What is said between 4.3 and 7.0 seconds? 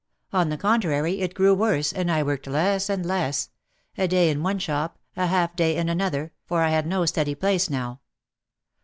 in one shop, a half day in another, for I had